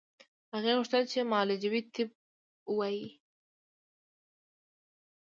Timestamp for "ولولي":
2.77-3.07